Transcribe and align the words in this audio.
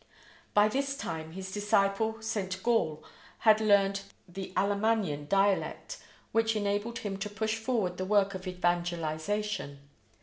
By 0.55 0.67
this 0.67 0.97
time 0.97 1.33
his 1.33 1.51
disciple 1.51 2.17
St. 2.23 2.63
Gall 2.63 3.03
had 3.37 3.61
learned 3.61 4.01
the 4.27 4.51
Alemannian 4.57 5.27
dialect, 5.29 5.99
which 6.31 6.55
enabled 6.55 6.97
him 6.97 7.17
to 7.17 7.29
push 7.29 7.55
forward 7.55 7.97
the 7.97 8.05
work 8.05 8.33
of 8.33 8.47
evangelization. 8.47 9.79